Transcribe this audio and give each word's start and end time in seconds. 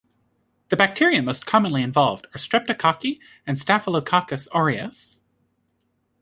The 0.69 0.75
bacteria 0.75 1.21
most 1.21 1.45
commonly 1.45 1.83
involved 1.83 2.25
are 2.33 2.39
streptococci 2.39 3.19
and 3.45 3.59
"Staphylococcus 3.59 4.47
aureus". 4.51 5.21